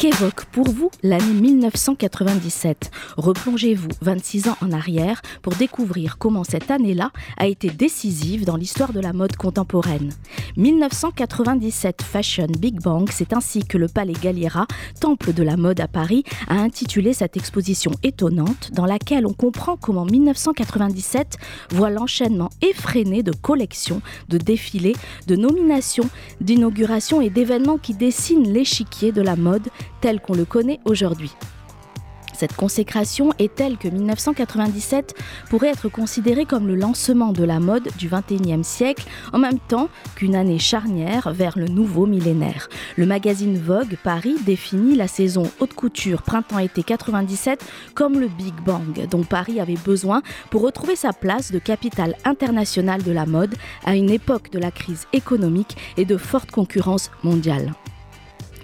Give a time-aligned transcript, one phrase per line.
[0.00, 7.10] Qu'évoque pour vous l'année 1997 Replongez-vous 26 ans en arrière pour découvrir comment cette année-là
[7.36, 10.14] a été décisive dans l'histoire de la mode contemporaine.
[10.56, 14.66] 1997 Fashion Big Bang, c'est ainsi que le Palais Galliera,
[15.02, 19.76] temple de la mode à Paris, a intitulé cette exposition étonnante dans laquelle on comprend
[19.76, 21.36] comment 1997
[21.72, 26.08] voit l'enchaînement effréné de collections, de défilés, de nominations,
[26.40, 29.68] d'inaugurations et d'événements qui dessinent l'échiquier de la mode
[30.00, 31.32] tel qu'on le connaît aujourd'hui.
[32.40, 35.14] Cette consécration est telle que 1997
[35.50, 39.90] pourrait être considérée comme le lancement de la mode du XXIe siècle, en même temps
[40.14, 42.70] qu'une année charnière vers le nouveau millénaire.
[42.96, 47.62] Le magazine Vogue Paris définit la saison haute couture printemps-été 97
[47.94, 53.02] comme le Big Bang dont Paris avait besoin pour retrouver sa place de capitale internationale
[53.02, 53.54] de la mode
[53.84, 57.74] à une époque de la crise économique et de forte concurrence mondiale.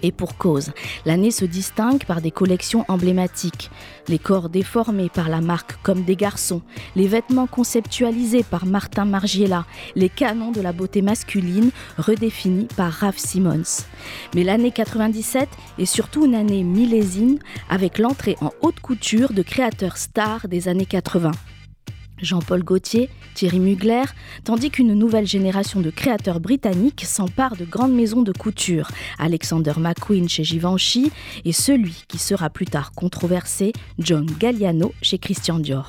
[0.03, 0.73] Et pour cause,
[1.05, 3.71] l'année se distingue par des collections emblématiques,
[4.09, 6.63] les corps déformés par la marque comme des garçons,
[6.95, 13.19] les vêtements conceptualisés par Martin Margiela, les canons de la beauté masculine redéfinis par Ralph
[13.19, 13.85] Simmons.
[14.35, 19.97] Mais l'année 97 est surtout une année millésime avec l'entrée en haute couture de créateurs
[19.97, 21.33] stars des années 80.
[22.21, 24.05] Jean-Paul Gaultier, Thierry Mugler,
[24.45, 30.29] tandis qu'une nouvelle génération de créateurs britanniques s'empare de grandes maisons de couture, Alexander McQueen
[30.29, 31.11] chez Givenchy
[31.45, 35.89] et celui qui sera plus tard controversé, John Galliano chez Christian Dior.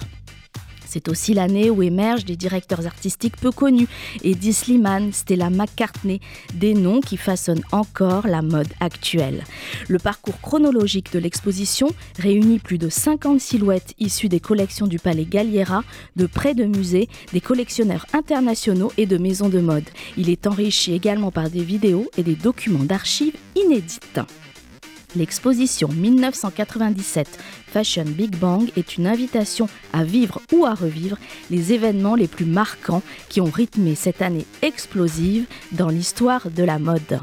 [0.88, 3.88] C'est aussi l'année où émergent des directeurs artistiques peu connus,
[4.24, 6.22] Eddie Sliman, Stella McCartney,
[6.54, 9.44] des noms qui façonnent encore la mode actuelle.
[9.88, 15.26] Le parcours chronologique de l'exposition réunit plus de 50 silhouettes issues des collections du Palais
[15.26, 15.84] Galliera,
[16.16, 19.86] de près de musées, des collectionneurs internationaux et de maisons de mode.
[20.18, 24.20] Il est enrichi également par des vidéos et des documents d'archives inédites.
[25.18, 31.18] L'exposition 1997 Fashion Big Bang est une invitation à vivre ou à revivre
[31.50, 36.78] les événements les plus marquants qui ont rythmé cette année explosive dans l'histoire de la
[36.78, 37.19] mode.